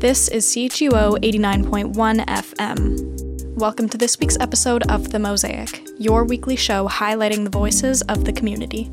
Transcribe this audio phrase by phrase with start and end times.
[0.00, 3.58] This is CHUO 89.1 FM.
[3.58, 8.24] Welcome to this week's episode of The Mosaic, your weekly show highlighting the voices of
[8.24, 8.90] the community.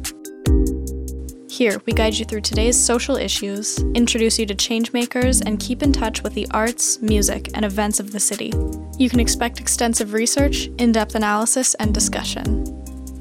[1.50, 5.94] Here, we guide you through today's social issues, introduce you to changemakers, and keep in
[5.94, 8.52] touch with the arts, music, and events of the city.
[8.98, 12.66] You can expect extensive research, in depth analysis, and discussion.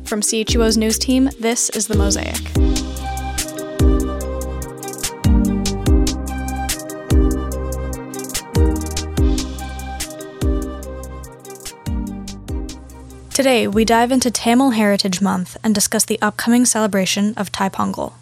[0.04, 2.55] From CHUO's news team, this is The Mosaic.
[13.36, 18.14] Today, we dive into Tamil Heritage Month and discuss the upcoming celebration of Thai Pongal.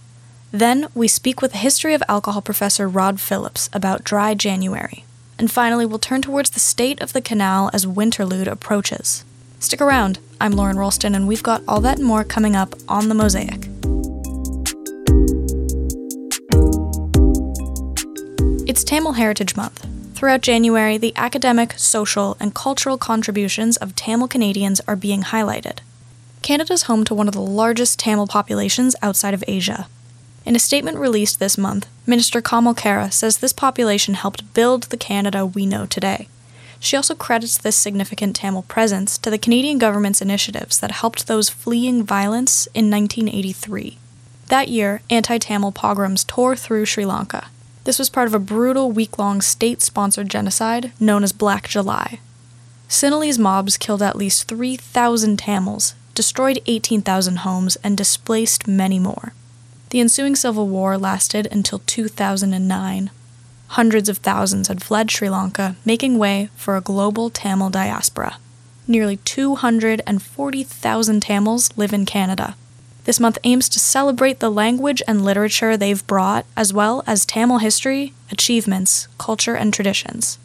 [0.50, 5.04] Then, we speak with the history of alcohol professor Rod Phillips about dry January.
[5.38, 9.24] And finally, we'll turn towards the state of the canal as Winterlude approaches.
[9.60, 10.18] Stick around.
[10.40, 13.68] I'm Lauren Rolston, and we've got all that and more coming up on The Mosaic.
[18.68, 19.93] It's Tamil Heritage Month.
[20.24, 25.80] Throughout January, the academic, social, and cultural contributions of Tamil Canadians are being highlighted.
[26.40, 29.86] Canada's home to one of the largest Tamil populations outside of Asia,
[30.46, 34.96] in a statement released this month, Minister Kamal Khera says this population helped build the
[34.96, 36.28] Canada we know today.
[36.80, 41.50] She also credits this significant Tamil presence to the Canadian government's initiatives that helped those
[41.50, 43.98] fleeing violence in 1983.
[44.48, 47.48] That year, anti Tamil pogroms tore through Sri Lanka.
[47.84, 52.18] This was part of a brutal week long state sponsored genocide known as Black July.
[52.88, 59.32] Sinhalese mobs killed at least 3,000 Tamils, destroyed 18,000 homes, and displaced many more.
[59.90, 63.10] The ensuing civil war lasted until 2009.
[63.68, 68.38] Hundreds of thousands had fled Sri Lanka, making way for a global Tamil diaspora.
[68.86, 72.56] Nearly 240,000 Tamils live in Canada.
[73.04, 77.58] This month aims to celebrate the language and literature they've brought, as well as Tamil
[77.58, 80.38] history, achievements, culture, and traditions.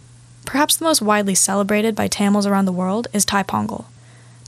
[0.45, 3.85] Perhaps the most widely celebrated by Tamils around the world is Thai Pongal.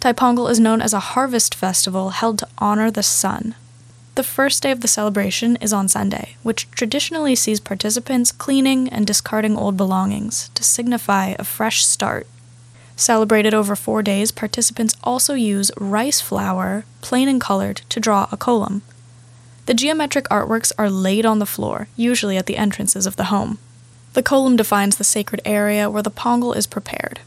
[0.01, 3.55] Pongal is known as a harvest festival held to honor the sun,
[4.15, 9.07] the first day of the celebration is on Sunday, which traditionally sees participants cleaning and
[9.07, 12.27] discarding old belongings to signify a fresh start.
[13.01, 18.37] Celebrated over four days, participants also use rice flour, plain and colored, to draw a
[18.37, 18.81] kolam.
[19.65, 23.57] The geometric artworks are laid on the floor, usually at the entrances of the home.
[24.13, 27.21] The kolam defines the sacred area where the pongal is prepared.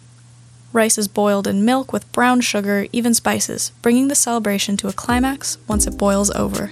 [0.72, 4.92] Rice is boiled in milk with brown sugar, even spices, bringing the celebration to a
[4.92, 6.70] climax once it boils over.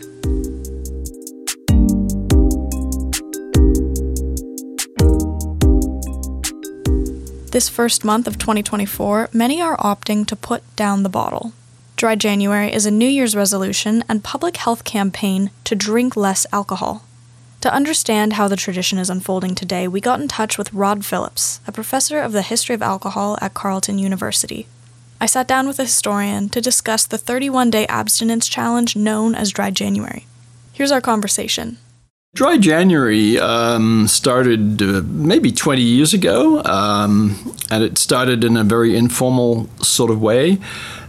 [7.52, 11.52] This first month of 2024, many are opting to put down the bottle.
[11.96, 17.04] Dry January is a New Year's resolution and public health campaign to drink less alcohol.
[17.60, 21.60] To understand how the tradition is unfolding today, we got in touch with Rod Phillips,
[21.66, 24.66] a professor of the history of alcohol at Carleton University.
[25.20, 29.50] I sat down with a historian to discuss the 31 day abstinence challenge known as
[29.50, 30.24] Dry January.
[30.72, 31.76] Here's our conversation.
[32.34, 38.64] Dry January um, started uh, maybe 20 years ago, um, and it started in a
[38.64, 40.58] very informal sort of way.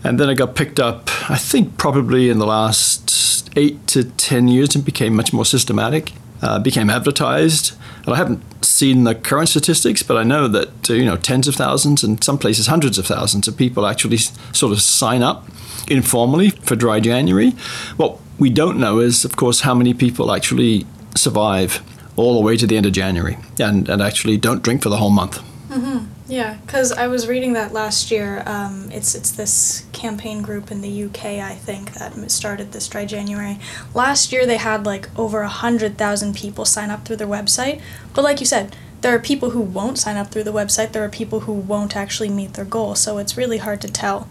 [0.03, 4.49] And then it got picked up, I think, probably in the last eight to 10
[4.49, 6.11] years and became much more systematic
[6.41, 7.73] uh, became advertised.
[8.05, 11.47] And I haven't seen the current statistics, but I know that uh, you know tens
[11.47, 15.47] of thousands and some places hundreds of thousands of people actually sort of sign up
[15.87, 17.51] informally for Dry January.
[17.95, 20.85] What we don't know is, of course, how many people actually
[21.15, 21.81] survive
[22.15, 24.97] all the way to the end of January and, and actually don't drink for the
[24.97, 25.41] whole month.
[25.69, 26.05] Mm-hmm.
[26.27, 28.43] Yeah, because I was reading that last year.
[28.45, 33.05] Um, it's it's this campaign group in the UK, I think, that started this Dry
[33.05, 33.59] January.
[33.93, 37.81] Last year they had like over a hundred thousand people sign up through their website.
[38.13, 40.93] But like you said, there are people who won't sign up through the website.
[40.93, 42.95] There are people who won't actually meet their goal.
[42.95, 44.29] So it's really hard to tell.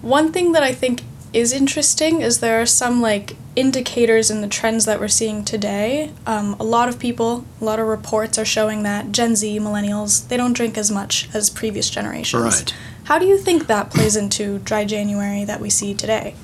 [0.00, 1.02] One thing that I think
[1.34, 6.12] is interesting is there are some like indicators in the trends that we're seeing today.
[6.26, 10.28] Um, a lot of people, a lot of reports are showing that Gen Z, millennials,
[10.28, 12.42] they don't drink as much as previous generations.
[12.42, 12.74] Right.
[13.04, 16.34] How do you think that plays into dry January that we see today?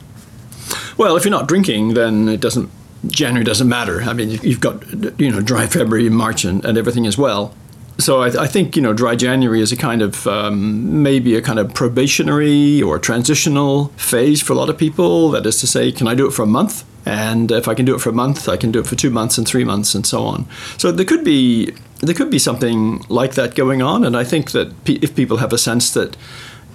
[0.97, 2.71] Well, if you're not drinking, then it doesn't.
[3.07, 4.03] January doesn't matter.
[4.03, 4.83] I mean, you've got
[5.21, 7.55] you know dry February, March, and, and everything as well
[7.99, 11.43] so I, I, think you know dry January is a kind of um, maybe a
[11.43, 15.31] kind of probationary or transitional phase for a lot of people.
[15.31, 16.85] That is to say, can I do it for a month?
[17.07, 19.11] And if I can do it for a month, I can do it for two
[19.11, 20.47] months and three months and so on.
[20.77, 24.05] So there could be there could be something like that going on.
[24.05, 26.17] And I think that if people have a sense that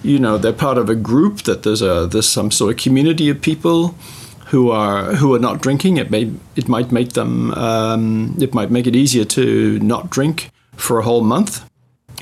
[0.02, 3.28] you know they're part of a group, that there's a there's some sort of community
[3.28, 3.94] of people
[4.46, 8.70] who are who are not drinking, it may it might make them um, it might
[8.70, 11.68] make it easier to not drink for a whole month.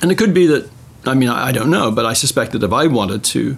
[0.01, 0.69] And it could be that,
[1.05, 3.57] I mean, I, I don't know, but I suspect that if I wanted to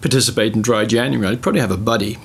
[0.00, 2.18] participate in Dry January, I'd probably have a buddy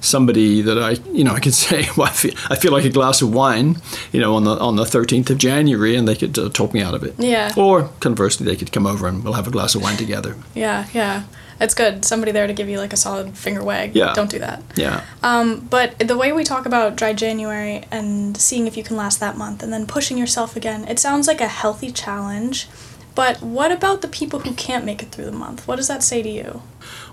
[0.00, 2.90] somebody that I, you know, I could say, well, I feel, I feel like a
[2.90, 3.76] glass of wine,
[4.12, 6.82] you know, on the on the 13th of January, and they could uh, talk me
[6.82, 7.14] out of it.
[7.18, 7.52] Yeah.
[7.56, 10.36] Or conversely, they could come over and we'll have a glass of wine together.
[10.54, 11.24] Yeah, yeah.
[11.60, 12.06] It's good.
[12.06, 13.94] Somebody there to give you like a solid finger wag.
[13.94, 14.14] Yeah.
[14.14, 14.62] Don't do that.
[14.76, 15.04] Yeah.
[15.22, 19.20] Um, but the way we talk about dry January and seeing if you can last
[19.20, 22.66] that month and then pushing yourself again, it sounds like a healthy challenge.
[23.20, 25.68] But what about the people who can't make it through the month?
[25.68, 26.62] What does that say to you?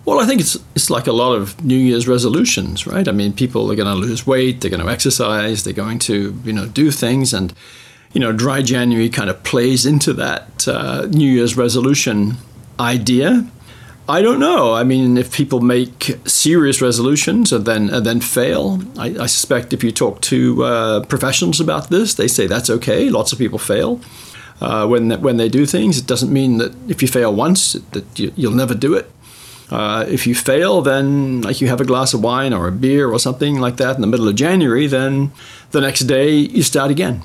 [0.05, 3.05] Well, I think it's it's like a lot of New Year's resolutions, right?
[3.09, 6.33] I mean, people are going to lose weight, they're going to exercise, they're going to
[6.45, 7.53] you know do things, and
[8.13, 12.37] you know, dry January kind of plays into that uh, New Year's resolution
[12.79, 13.45] idea.
[14.07, 14.75] I don't know.
[14.75, 19.73] I mean, if people make serious resolutions and then and then fail, I, I suspect
[19.73, 23.09] if you talk to uh, professionals about this, they say that's okay.
[23.09, 23.99] Lots of people fail
[24.61, 25.97] uh, when when they do things.
[25.97, 29.05] It doesn't mean that if you fail once that you, you'll never do it.
[29.69, 33.09] Uh, if you fail, then like you have a glass of wine or a beer
[33.11, 35.29] or something like that in the middle of January, then
[35.71, 37.21] the next day you start again,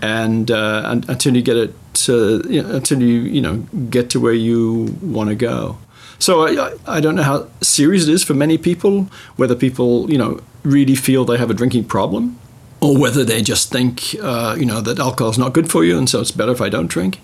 [0.00, 3.56] and, uh, and until you get it to, you know, until you you know
[3.90, 5.76] get to where you want to go.
[6.18, 9.06] So I, I- I don't know how serious it is for many people,
[9.36, 12.38] whether people you know really feel they have a drinking problem,
[12.82, 15.96] or whether they just think uh, you know that alcohol is not good for you,
[15.96, 17.20] and so it's better if I don't drink.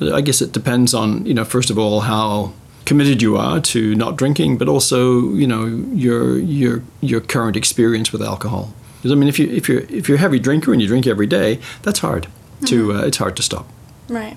[0.00, 2.52] I guess it depends on you know first of all how
[2.84, 8.12] committed you are to not drinking, but also you know your your your current experience
[8.12, 8.74] with alcohol.
[8.98, 11.06] Because I mean, if you if you're if you're a heavy drinker and you drink
[11.06, 12.28] every day, that's hard
[12.66, 13.66] to uh, it's hard to stop.
[14.08, 14.36] Right.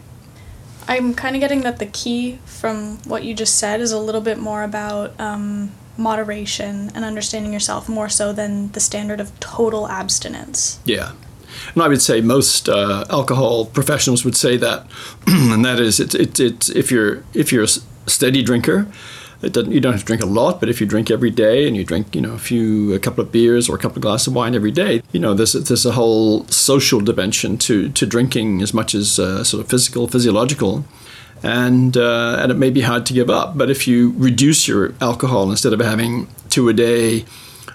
[0.87, 4.21] I'm kind of getting that the key from what you just said is a little
[4.21, 9.87] bit more about um, moderation and understanding yourself more so than the standard of total
[9.87, 10.79] abstinence.
[10.85, 11.13] Yeah.
[11.73, 14.87] And I would say most uh, alcohol professionals would say that,
[15.27, 17.67] and that is, it's it, it, if you're if you're a
[18.07, 18.87] steady drinker,
[19.41, 21.67] it doesn't, you don't have to drink a lot, but if you drink every day
[21.67, 24.01] and you drink, you know, a few, a couple of beers or a couple of
[24.01, 28.05] glasses of wine every day, you know, there's there's a whole social dimension to to
[28.05, 30.85] drinking as much as uh, sort of physical, physiological.
[31.45, 34.95] And uh, and it may be hard to give up, but if you reduce your
[34.99, 37.23] alcohol instead of having two a day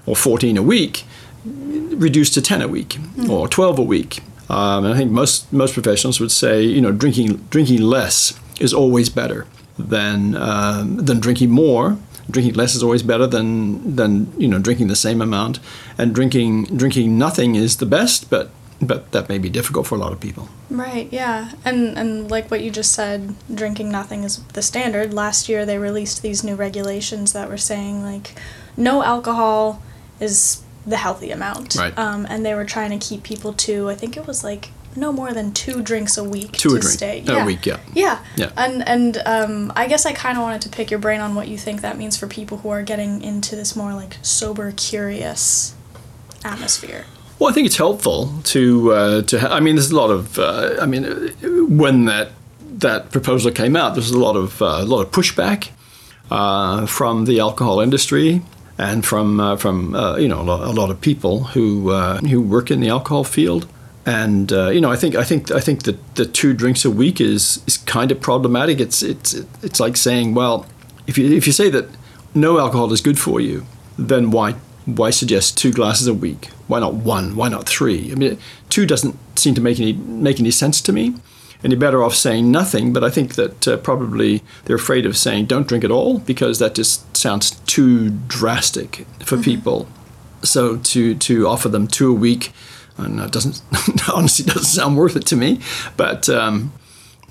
[0.07, 1.05] or 14 a week,
[1.45, 4.25] reduce to 10 a week or 12 a week.
[4.49, 8.75] Um, and I think most most professionals would say, you know, drinking drinking less is
[8.75, 9.47] always better
[9.79, 11.97] than um, than drinking more.
[12.29, 15.61] Drinking less is always better than than you know drinking the same amount.
[15.97, 19.99] And drinking drinking nothing is the best, but but that may be difficult for a
[19.99, 20.49] lot of people.
[20.71, 21.53] Right, yeah.
[21.65, 25.13] And and like what you just said, drinking nothing is the standard.
[25.13, 28.35] Last year they released these new regulations that were saying like
[28.77, 29.83] no alcohol
[30.19, 31.77] is the healthy amount.
[31.77, 31.97] Right.
[31.99, 35.13] Um, and they were trying to keep people to I think it was like no
[35.13, 37.25] more than two drinks a week Two to a drink stay.
[37.29, 37.79] a week, yeah.
[37.95, 38.19] Yeah.
[38.37, 38.51] Yeah.
[38.57, 41.49] And and um, I guess I kind of wanted to pick your brain on what
[41.49, 45.75] you think that means for people who are getting into this more like sober, curious
[46.45, 47.05] atmosphere.
[47.41, 49.41] Well, I think it's helpful to uh, to.
[49.41, 50.39] Ha- I mean, there's a lot of.
[50.39, 51.05] Uh, I mean,
[51.79, 55.11] when that that proposal came out, there was a lot of uh, a lot of
[55.11, 55.71] pushback
[56.31, 58.43] uh, from the alcohol industry
[58.77, 61.91] and from uh, from uh, you know a lot, of people who
[62.29, 63.67] who work in the alcohol field.
[64.05, 67.23] And you know, I think I think I think that the two drinks a week
[67.23, 68.81] is is kind of problematic.
[68.81, 70.67] It's it's it's like saying, well,
[71.07, 71.87] if you if you say that
[72.35, 73.65] no alcohol is good for you,
[73.99, 74.57] then why
[74.87, 76.47] why suggest two glasses a week?
[76.67, 77.37] Why not one?
[77.37, 78.11] Why not three?
[78.13, 81.15] I mean, two doesn't seem to make any make any sense to me.
[81.63, 82.93] And you're better off saying nothing.
[82.93, 86.59] But I think that uh, probably they're afraid of saying don't drink at all because
[86.59, 89.89] that just sounds too drastic for people.
[90.43, 92.53] So to to offer them two a week,
[92.97, 93.63] and it doesn't
[94.13, 95.61] honestly doesn't sound worth it to me.
[95.97, 96.73] But um,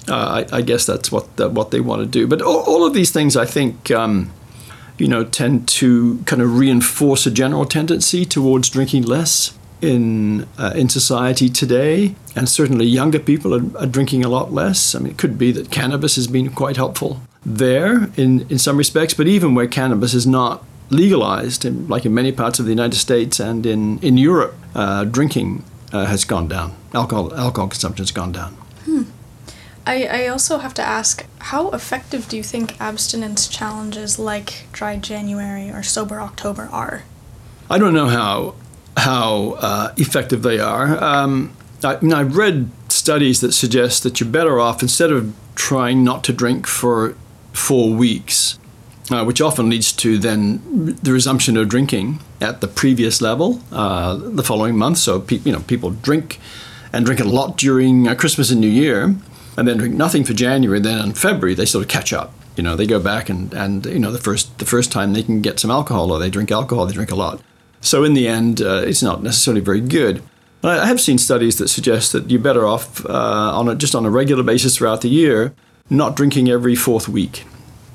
[0.08, 2.28] uh, I, I guess that's what that, what they want to do.
[2.28, 4.32] But all, all of these things, I think, um,
[5.00, 10.74] you know, tend to kind of reinforce a general tendency towards drinking less in uh,
[10.76, 14.94] in society today, and certainly younger people are, are drinking a lot less.
[14.94, 18.78] I mean, it could be that cannabis has been quite helpful there in in some
[18.78, 22.72] respects, but even where cannabis is not legalized, in, like in many parts of the
[22.72, 25.64] United States and in in Europe, uh, drinking
[25.94, 26.74] uh, has gone down.
[26.94, 28.59] Alcohol alcohol consumption has gone down.
[29.90, 34.98] I, I also have to ask how effective do you think abstinence challenges like Dry
[34.98, 37.02] January or Sober October are?
[37.72, 38.54] I don't know how
[38.98, 41.04] how uh, effective they are.
[41.04, 45.34] Um, I, I mean, I've read studies that suggest that you're better off instead of
[45.56, 47.16] trying not to drink for
[47.54, 48.60] four weeks,
[49.10, 50.62] uh, which often leads to then
[51.02, 55.00] the resumption of drinking at the previous level uh, the following month.
[55.00, 56.40] So pe- you know people drink
[56.94, 59.16] and drink a lot during uh, Christmas and New Year,
[59.60, 60.78] and then drink nothing for January.
[60.78, 62.34] And Then in February they sort of catch up.
[62.56, 65.22] You know, they go back and, and you know the first the first time they
[65.24, 67.42] can get some alcohol or they drink alcohol, they drink a lot.
[67.82, 70.24] So in the end, uh, it's not necessarily very good.
[70.64, 74.06] I have seen studies that suggest that you're better off uh, on a, just on
[74.06, 75.54] a regular basis throughout the year,
[75.90, 77.46] not drinking every fourth week.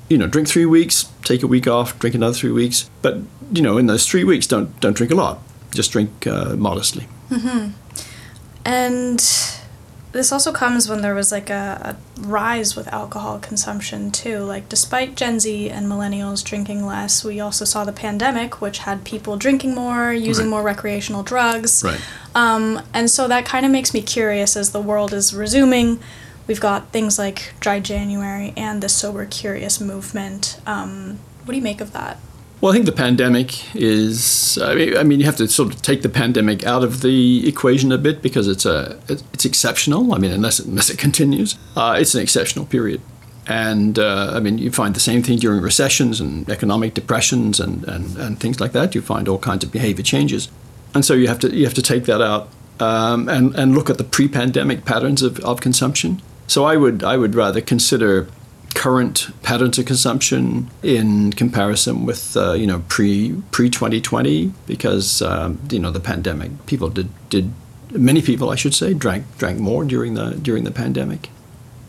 [0.09, 2.89] You know, drink three weeks, take a week off, drink another three weeks.
[3.03, 3.17] But
[3.53, 5.39] you know, in those three weeks, don't don't drink a lot.
[5.73, 7.07] Just drink uh, modestly.
[7.29, 7.71] Mm-hmm.
[8.65, 9.21] And
[10.15, 14.39] this also comes when there was like a, a, rise with alcohol consumption too.
[14.39, 19.03] Like despite Gen Z and millennials drinking less, we also saw the pandemic, which had
[19.03, 20.51] people drinking more, using right.
[20.51, 21.83] more recreational drugs.
[21.83, 21.99] Right.
[22.33, 25.99] Um, and so that kind of makes me curious as the world is resuming.
[26.47, 30.61] We've got things like Dry January and the Sober Curious movement.
[30.65, 32.19] Um, what do you make of that?
[32.61, 34.57] Well, I think the pandemic is.
[34.61, 37.47] I mean, I mean, you have to sort of take the pandemic out of the
[37.47, 40.13] equation a bit because it's a it's exceptional.
[40.13, 43.01] I mean, unless unless it continues, uh, it's an exceptional period.
[43.47, 47.83] And uh, I mean, you find the same thing during recessions and economic depressions and,
[47.83, 48.95] and, and things like that.
[48.95, 50.49] You find all kinds of behavior changes,
[50.95, 53.89] and so you have to you have to take that out um, and and look
[53.89, 56.21] at the pre-pandemic patterns of, of consumption.
[56.47, 58.27] So I would I would rather consider
[58.75, 65.59] current patterns of consumption in comparison with uh, you know pre pre 2020 because um,
[65.71, 67.51] you know the pandemic people did did
[67.91, 71.29] many people I should say drank drank more during the during the pandemic.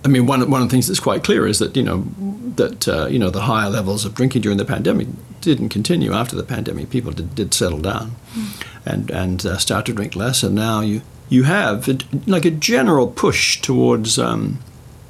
[0.05, 2.07] I mean one one of the things that's quite clear is that you know
[2.55, 5.09] that uh, you know the higher levels of drinking during the pandemic
[5.41, 6.91] didn't continue after the pandemic.
[6.91, 8.65] People did, did settle down mm.
[8.87, 11.89] and and uh, start to drink less, and now you you have
[12.27, 14.59] like a general push towards um,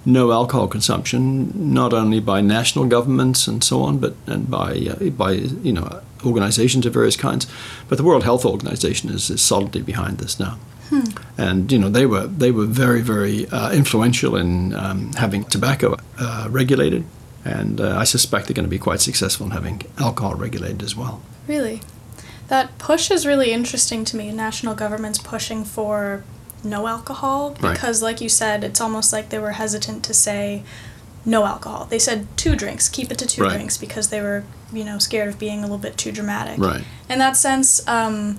[0.07, 5.11] no alcohol consumption, not only by national governments and so on, but and by uh,
[5.11, 7.47] by you know organizations of various kinds,
[7.89, 10.59] but the World Health Organization is, is solidly behind this now.
[10.89, 11.05] Hmm.
[11.37, 15.97] And you know they were they were very very uh, influential in um, having tobacco
[16.19, 17.05] uh, regulated,
[17.45, 20.95] and uh, I suspect they're going to be quite successful in having alcohol regulated as
[20.95, 21.21] well.
[21.49, 21.81] Really,
[22.47, 24.31] that push is really interesting to me.
[24.31, 26.23] National governments pushing for
[26.69, 28.09] no alcohol because, right.
[28.09, 30.63] like you said, it's almost like they were hesitant to say
[31.25, 31.87] no alcohol.
[31.87, 33.53] They said two drinks, keep it to two right.
[33.53, 36.59] drinks because they were, you know, scared of being a little bit too dramatic.
[36.59, 36.85] Right.
[37.11, 38.39] In that sense, um,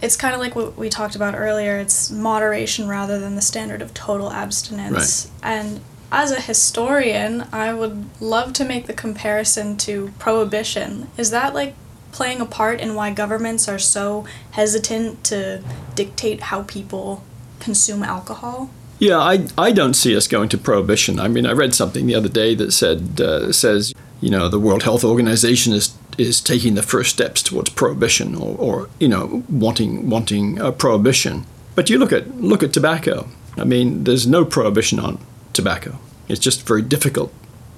[0.00, 1.78] it's kind of like what we talked about earlier.
[1.78, 5.30] It's moderation rather than the standard of total abstinence.
[5.42, 5.50] Right.
[5.52, 5.80] And
[6.12, 11.08] as a historian, I would love to make the comparison to prohibition.
[11.16, 11.74] Is that like
[12.12, 15.62] playing a part in why governments are so hesitant to
[15.94, 17.24] dictate how people
[17.62, 18.70] consume alcohol?
[18.98, 21.18] Yeah, I, I don't see us going to prohibition.
[21.18, 24.60] I mean, I read something the other day that said uh, says you know the
[24.60, 29.42] World Health Organization is is taking the first steps towards prohibition or, or you know
[29.48, 31.44] wanting wanting a prohibition.
[31.74, 33.28] But you look at look at tobacco.
[33.56, 35.18] I mean, there's no prohibition on
[35.52, 35.98] tobacco.
[36.28, 37.32] It's just very difficult.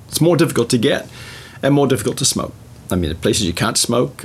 [0.08, 1.08] It's more difficult to get
[1.62, 2.52] and more difficult to smoke.
[2.90, 4.24] I mean, the places you can't smoke,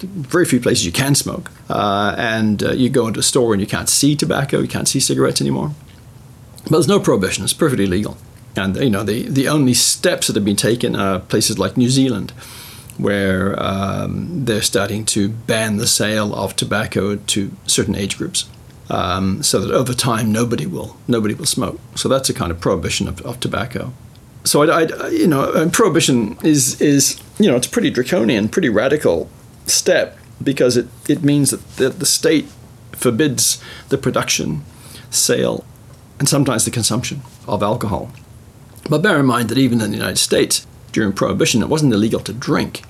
[0.00, 1.50] very few places you can smoke.
[1.68, 4.88] Uh, and uh, you go into a store and you can't see tobacco, you can't
[4.88, 5.72] see cigarettes anymore.
[6.64, 8.16] But there's no prohibition, it's perfectly legal.
[8.56, 11.90] And you know the, the only steps that have been taken are places like New
[11.90, 12.32] Zealand,
[12.96, 18.48] where um, they're starting to ban the sale of tobacco to certain age groups.
[18.90, 21.78] Um, so that over time nobody will nobody will smoke.
[21.94, 23.92] So that's a kind of prohibition of, of tobacco.
[24.44, 29.28] So I, I, you know, prohibition is is you know it's pretty draconian, pretty radical
[29.70, 32.46] step because it, it means that the, the state
[32.92, 34.62] forbids the production,
[35.10, 35.64] sale,
[36.18, 38.10] and sometimes the consumption of alcohol.
[38.88, 42.20] But bear in mind that even in the United States, during Prohibition, it wasn't illegal
[42.20, 42.82] to drink.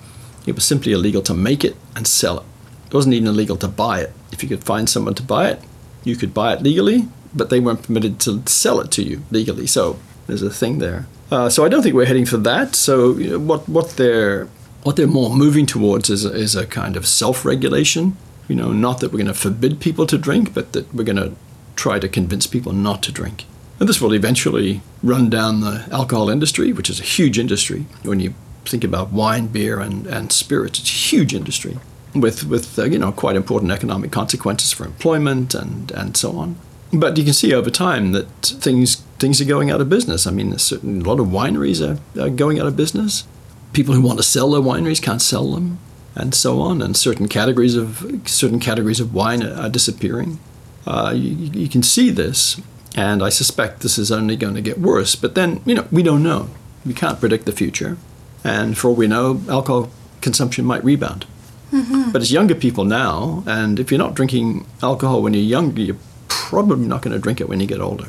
[0.47, 2.47] It was simply illegal to make it and sell it.
[2.87, 4.13] It wasn't even illegal to buy it.
[4.33, 5.61] If you could find someone to buy it,
[6.05, 9.67] you could buy it legally, but they weren't permitted to sell it to you legally.
[9.67, 11.07] So there's a thing there.
[11.31, 12.75] Uh, so I don't think we're heading for that.
[12.75, 14.49] So you know, what what they're
[14.83, 18.17] what they're more moving towards is a, is a kind of self-regulation.
[18.49, 21.17] You know, not that we're going to forbid people to drink, but that we're going
[21.17, 21.35] to
[21.77, 23.45] try to convince people not to drink.
[23.79, 27.87] And this will eventually run down the alcohol industry, which is a huge industry.
[28.03, 31.79] When you think about wine, beer, and, and spirits, it's a huge industry
[32.15, 36.57] with, with uh, you know, quite important economic consequences for employment and, and so on.
[36.93, 40.27] But you can see over time that things things are going out of business.
[40.27, 43.25] I mean, a, certain, a lot of wineries are, are going out of business
[43.73, 45.79] people who want to sell their wineries can't sell them,
[46.15, 46.83] and so on.
[46.83, 50.39] And certain categories of certain categories of wine are disappearing.
[50.87, 52.61] Uh, you, you can see this,
[52.97, 55.15] and I suspect this is only going to get worse.
[55.15, 56.49] But then, you know, we don't know.
[56.87, 57.99] We can't predict the future,
[58.43, 61.27] and for all we know, alcohol consumption might rebound.
[61.73, 62.13] Mm-hmm.
[62.13, 65.97] But it's younger people now, and if you're not drinking alcohol when you're younger, you're
[66.29, 68.09] probably not going to drink it when you get older.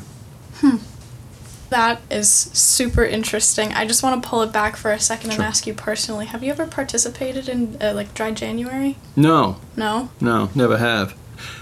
[1.70, 3.72] That is super interesting.
[3.72, 5.40] I just want to pull it back for a second Sure.
[5.40, 6.26] and ask you personally.
[6.26, 8.96] Have you ever participated in uh, like dry January?
[9.16, 10.08] No, No.
[10.20, 11.14] no, never have.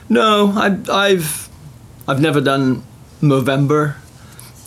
[0.08, 1.48] No, I, I've
[2.08, 2.82] I've never done
[3.20, 3.96] Movember,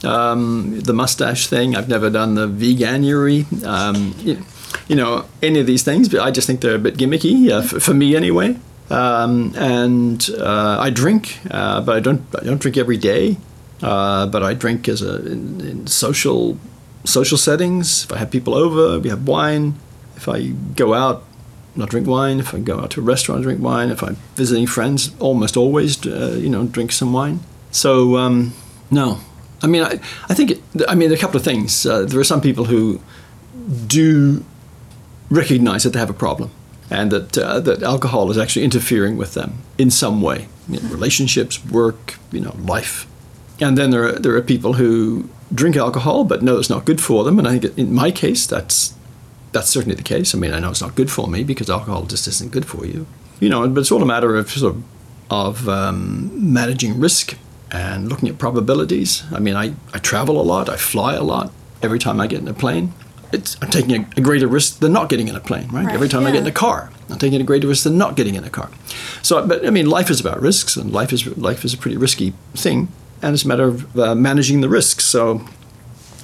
[0.03, 1.75] um, the mustache thing.
[1.75, 3.45] I've never done the veganuary.
[3.65, 4.43] Um, you,
[4.87, 7.61] you know, any of these things, but I just think they're a bit gimmicky uh,
[7.63, 8.57] for, for me anyway.
[8.89, 12.21] Um, and uh, I drink, uh, but I don't.
[12.39, 13.37] I don't drink every day.
[13.81, 16.57] Uh, but I drink as a in, in social
[17.03, 18.03] social settings.
[18.05, 19.75] If I have people over, we have wine.
[20.15, 21.23] If I go out,
[21.79, 22.39] I'll drink wine.
[22.39, 23.89] If I go out to a restaurant, I drink wine.
[23.89, 27.39] If I'm visiting friends, almost always, uh, you know, drink some wine.
[27.71, 28.53] So um,
[28.91, 29.19] no,
[29.63, 31.85] I mean, I, I think, it, I mean, a couple of things.
[31.85, 32.99] Uh, there are some people who
[33.87, 34.43] do
[35.29, 36.51] recognize that they have a problem
[36.89, 40.89] and that uh, that alcohol is actually interfering with them in some way, you know,
[40.89, 43.07] relationships, work, you know, life.
[43.61, 46.99] And then there are, there are people who drink alcohol but know it's not good
[46.99, 47.37] for them.
[47.39, 48.95] And I think in my case, that's
[49.51, 50.33] that's certainly the case.
[50.33, 52.85] I mean, I know it's not good for me because alcohol just isn't good for
[52.85, 53.05] you.
[53.39, 54.83] You know, but it's all a matter of sort of,
[55.29, 57.37] of um, managing risk
[57.71, 59.23] and looking at probabilities.
[59.31, 61.51] I mean, I, I travel a lot, I fly a lot.
[61.81, 62.93] Every time I get in a plane,
[63.33, 65.85] it's, I'm taking a, a greater risk than not getting in a plane, right?
[65.85, 68.15] Right, Every time I get in a car, I'm taking a greater risk than not
[68.15, 68.69] getting in a car.
[69.21, 71.97] So, but I mean, life is about risks, and life is life is a pretty
[71.97, 72.89] risky thing,
[73.21, 75.05] and it's a matter of uh, managing the risks.
[75.05, 75.39] So,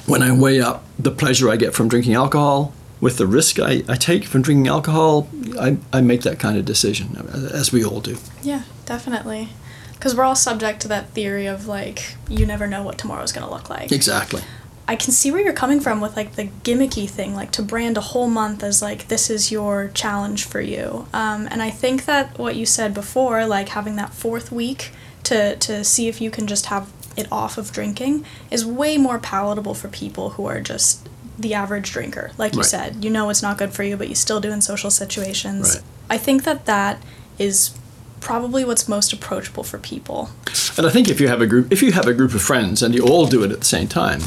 [0.06, 3.84] when I weigh up the pleasure I get from drinking alcohol with the risk I,
[3.88, 5.28] I take from drinking alcohol,
[5.60, 7.16] I, I make that kind of decision,
[7.54, 8.18] as we all do.
[8.42, 9.50] Yeah, definitely.
[9.94, 13.46] Because we're all subject to that theory of like, you never know what tomorrow's going
[13.46, 13.92] to look like.
[13.92, 14.42] Exactly.
[14.88, 17.98] I can see where you're coming from with like the gimmicky thing, like to brand
[17.98, 21.08] a whole month as like this is your challenge for you.
[21.14, 24.92] Um, and I think that what you said before, like having that fourth week
[25.24, 29.18] to to see if you can just have it off of drinking, is way more
[29.20, 32.32] palatable for people who are just the average drinker.
[32.38, 32.70] Like you Right.
[32.70, 35.76] said, you know it's not good for you, but you still do in social situations.
[35.76, 35.84] Right.
[36.10, 37.02] I think that that
[37.38, 37.72] is
[38.20, 40.30] probably what's most approachable for people.
[40.78, 42.82] And I think if you have a group, if you have a group of friends
[42.82, 44.22] and you all do it at the same time,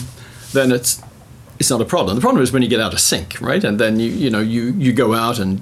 [0.53, 1.01] then it's
[1.59, 2.15] it's not a problem.
[2.17, 3.63] The problem is when you get out of sync, right?
[3.65, 5.61] And then you you know you you go out and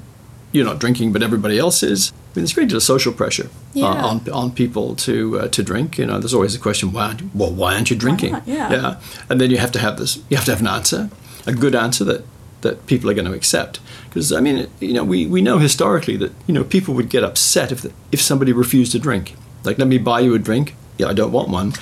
[0.53, 2.13] you're not drinking, but everybody else is.
[2.13, 3.87] I mean, it's great deal of social pressure Yeah.
[3.87, 5.99] on, on on people to uh, to drink.
[5.99, 7.07] You know, there's always the question, why?
[7.07, 8.33] aren't you- Well, why aren't you drinking?
[8.33, 8.47] not?
[8.47, 8.71] Yeah.
[8.73, 8.95] Yeah.
[9.29, 10.17] And then you have to have this.
[10.29, 11.09] You have to have an answer,
[11.47, 12.23] a good answer that
[12.61, 13.81] that people are going to accept.
[14.09, 17.23] Because I mean, you know, we, we know historically that you know people would get
[17.25, 19.35] upset if the, if somebody refused to drink.
[19.65, 20.75] Like, let me buy you a drink.
[20.99, 21.73] Yeah, I don't want one.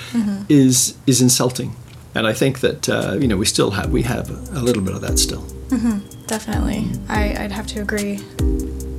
[0.49, 1.71] Is is insulting.
[2.15, 4.95] And I think that uh, you know we still have we have a little bit
[4.95, 5.45] of that still.
[5.69, 6.87] Mm-hmm, definitely.
[7.09, 8.21] I, I'd have to agree.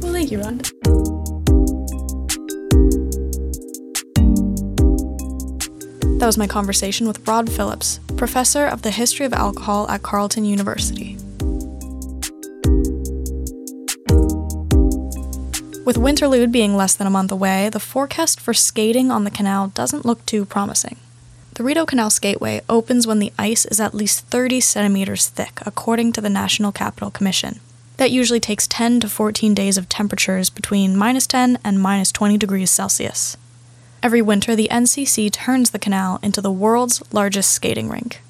[0.02, 0.64] Well, thank you, Rod.
[6.20, 10.46] That was my conversation with Rod Phillips, professor of the history of alcohol at Carleton
[10.46, 11.16] University.
[15.86, 19.70] With Winterlude being less than a month away, the forecast for skating on the canal
[19.70, 20.98] doesn't look too promising.
[21.58, 26.14] The Rideau Canal Skateway opens when the ice is at least 30 centimeters thick, according
[26.14, 27.62] to the National Capital Commission.
[27.98, 32.38] That usually takes 10 to 14 days of temperatures between minus 10 and minus 20
[32.38, 33.38] degrees Celsius.
[34.04, 38.22] Every winter, the NCC turns the canal into the world's largest skating rink.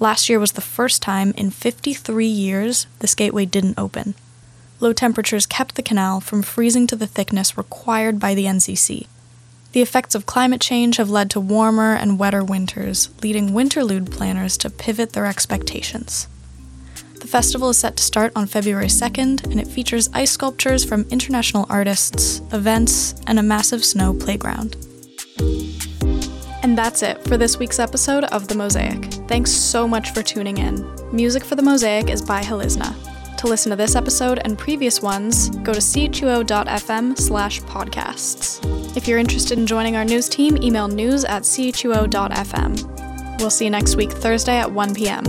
[0.00, 4.14] Last year was the first time in 53 years the skateway didn't open.
[4.80, 9.08] Low temperatures kept the canal from freezing to the thickness required by the NCC.
[9.72, 14.58] The effects of climate change have led to warmer and wetter winters, leading Winterlude planners
[14.58, 16.28] to pivot their expectations.
[17.20, 21.06] The festival is set to start on February 2nd, and it features ice sculptures from
[21.08, 24.76] international artists, events, and a massive snow playground.
[26.62, 29.04] And that's it for this week's episode of The Mosaic.
[29.26, 30.86] Thanks so much for tuning in.
[31.12, 32.94] Music for The Mosaic is by Helizna.
[33.42, 38.96] To listen to this episode and previous ones, go to chuo.fm slash podcasts.
[38.96, 43.40] If you're interested in joining our news team, email news at chuo.fm.
[43.40, 45.24] We'll see you next week, Thursday at 1 p.m.